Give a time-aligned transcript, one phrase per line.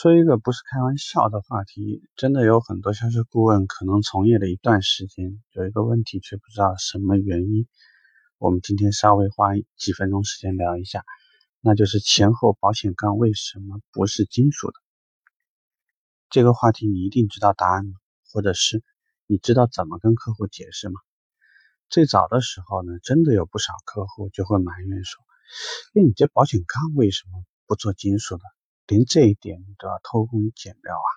[0.00, 7.66] 说一个不是开玩笑的话题，真的有很多销售顾问可能从业了一段时间，有一个问题却不知道什么原因。
[8.38, 11.04] 我们今天稍微花几分钟时间聊一下，
[11.60, 14.74] 那就是前后保险杠为什么不是金属的？
[16.30, 17.94] 这个话题你一定知道答案吗？
[18.32, 18.84] 或者是
[19.26, 21.00] 你知道怎么跟客户解释吗？
[21.90, 25.24] 最早的时候呢，真的有不少客户就会埋怨说
[25.98, 28.44] ：“哎，你这保险杠为什么不做金属的？”
[28.88, 31.08] 连这一点都要偷工减料啊？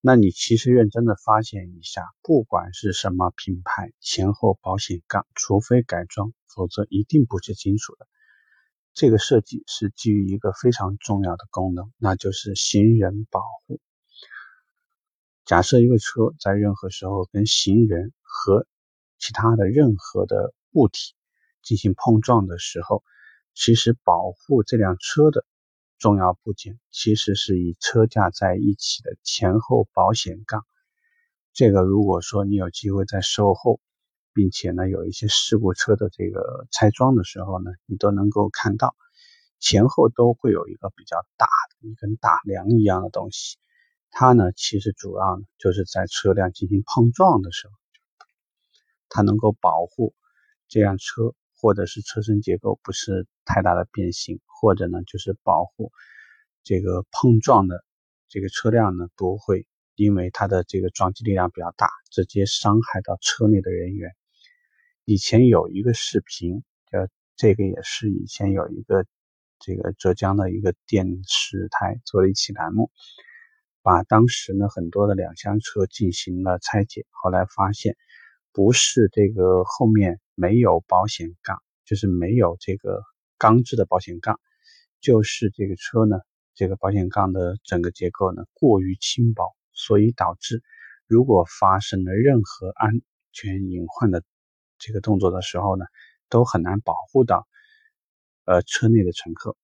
[0.00, 8.06] 那你其实认真的发现一下，不管是什么品牌，前后保险杠，除非改装，否则一定不是金属的。
[8.94, 13.78] 这个设计是基于一个非常重要的功能，那就是行人保护。
[15.44, 18.66] 假设一个车在任何时候跟行人和
[19.18, 21.14] 其他的任何的物体
[21.62, 23.04] 进行碰撞的时候，
[23.52, 25.44] 其实保护这辆车的。
[25.98, 30.64] 重要部件其实是与车架在一起的前后保险杠。
[31.52, 33.80] 这个如果说你有机会在售后，
[34.32, 38.94] 并且呢有一些事故车的这个拆装的时候呢，你都能够看到
[39.58, 43.58] 前后都会有一个比较大的一根大梁一样的东西。
[44.10, 47.74] 它呢其实主要呢就是在车辆进行碰撞的时候，
[49.08, 50.14] 它能够保护
[50.68, 51.34] 这辆车。
[51.60, 55.92] 或者是车身结构不是太大的变形，或者呢就是保护
[56.64, 57.84] 这个碰撞的
[58.28, 64.12] 这个车辆呢不会因为它的这个撞击力量比较大，直接伤害到车内的人员。
[65.04, 69.06] 以前有一个视频，叫这个也是以前有一个
[69.58, 72.90] 这个浙江的一个电视台做了一期栏目，
[73.82, 77.96] 把当时呢很多的两厢车进行了拆解，后来发现
[78.52, 80.20] 不是这个后面。
[80.40, 83.02] 没有保险杠，就是没有这个
[83.38, 84.38] 钢制的保险杠，
[85.00, 86.18] 就是这个车呢，
[86.54, 90.62] 这个保险杠的整个结构呢过于轻薄，所以导致
[91.06, 93.00] 如果发生了任何安
[93.32, 94.22] 全隐患的
[94.78, 95.84] 这个动作的时候呢，
[96.28, 97.46] 都很难保护到
[98.44, 99.56] 呃车内的乘客。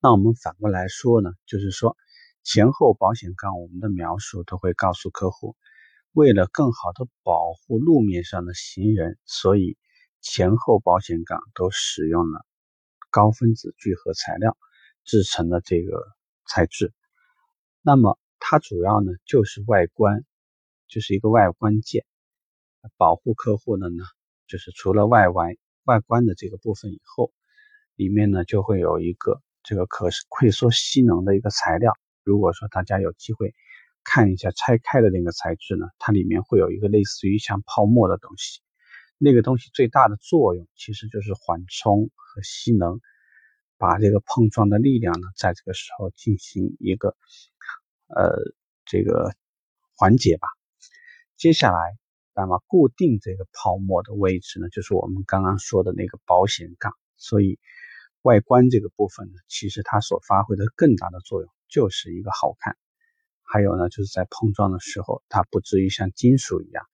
[0.00, 1.96] 那我们反过来说呢，就是说
[2.42, 5.56] 前后保险杠，我们的描述都会告诉客户。
[6.12, 9.76] 为了更好的保护路面上的行人，所以
[10.20, 12.44] 前后保险杠都使用了
[13.10, 14.56] 高分子聚合材料
[15.04, 16.06] 制成的这个
[16.46, 16.92] 材质。
[17.82, 20.24] 那么它主要呢就是外观，
[20.86, 22.04] 就是一个外观件，
[22.96, 24.04] 保护客户的呢
[24.46, 27.32] 就是除了外外外观的这个部分以后，
[27.96, 31.92] 里面呢就会有一个这个可溃缩吸能的一个材料。
[32.24, 33.54] 如果说大家有机会。
[34.04, 38.60] 看一下拆开的那个材质呢，它里面会有一个类似于像泡沫的东西，
[39.18, 43.00] 那个东西最大的作用其实就是缓冲和吸能，
[43.76, 47.16] 把这个碰撞的力量呢，在这个时候进行一个
[48.06, 48.32] 呃
[48.84, 49.34] 这个
[49.96, 50.46] 缓解吧。
[51.36, 51.78] 接下来，
[52.34, 56.92] 那么固定这个泡沫的位置呢，就是我们刚刚说的那个保险杠。
[57.16, 57.58] 所以
[58.22, 62.76] 外观这个部分呢，其实它所发挥的更大的作用就是一个好看。
[63.42, 66.84] 还有呢，就是在碰撞的时候，它不至于像金属一样。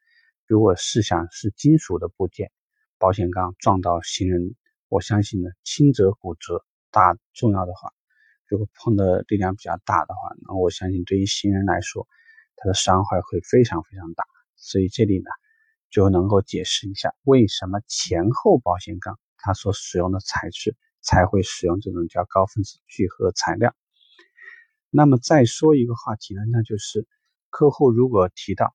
[0.47, 2.53] 如果试想是金属的部件，
[2.99, 4.55] 保险杠撞到行人，
[4.89, 7.93] 我相信呢，轻则骨折，大重要的话，
[8.47, 12.07] 如果碰的力量比较大的话，那我相信对于行人来说，
[12.57, 14.25] 他的伤害会非常非常大。
[14.55, 15.31] 所以这里呢，
[15.91, 23.75] 就能够解释一下为什么前后保险杠它所使用的材质才会使用这种叫高分子聚合材料。
[24.91, 27.07] 那么再说一个话题呢，那就是
[27.51, 28.75] 客户如果提到，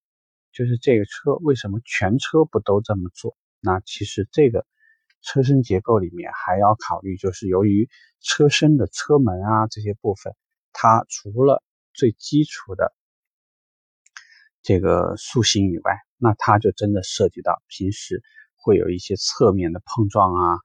[0.52, 3.38] 就是这个车为什么全车不都这么做？
[3.60, 4.66] 那其实这个
[5.22, 7.90] 车身结构里面还要考虑，就是由于
[8.22, 10.34] 车身的车门啊这些部分，
[10.74, 12.94] 它除了最基础的
[14.62, 18.22] 这个塑形以外，那它就真的涉及到平时
[18.56, 20.60] 会有一些侧面的碰撞啊，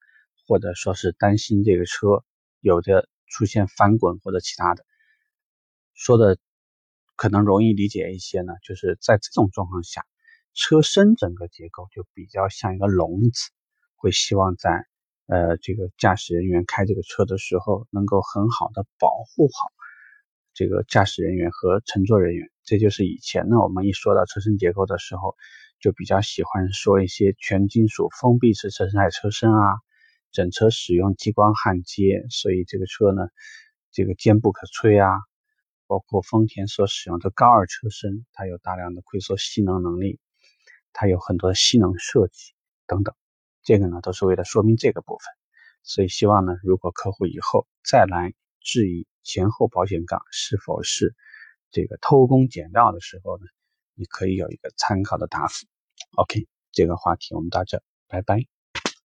[0.46, 2.24] 或者说是担心这个车
[2.60, 4.84] 有着出现翻滚或者其他的。
[5.94, 6.38] 说的
[7.16, 10.04] 可能容易理解一些呢，就是在这种状况下，
[10.54, 13.50] 车身整个结构就比较像一个笼子，
[13.94, 14.86] 会希望在
[15.26, 19.68] 呃这个驾驶人员开这个车的时候，能够很好的保护好
[20.54, 22.50] 这个驾驶人员和乘坐人员。
[22.64, 25.36] 这就是以前呢，我们一说到车身结构的时候，
[25.80, 29.78] 就比较喜欢说一些全金属封闭式车身车身啊，
[30.32, 33.28] 整车使用激光焊接，所以这个车呢，
[33.92, 35.10] 这个坚不可摧啊。
[35.86, 40.20] 包括丰田所使用的高二车身，它有大量的溃缩吸能能力，
[40.92, 42.54] 它有很多的吸能设计
[42.86, 43.14] 等等，
[43.62, 45.26] 这个呢都是为了说明这个部分。
[45.82, 51.14] 所以希望呢，如果客户以后再来质疑前后保险杠是否是
[51.70, 53.44] 这个偷工减料的时候呢，
[53.94, 55.66] 你可以有一个参考的答复。
[56.16, 58.53] OK，这个话题我们到这，拜拜。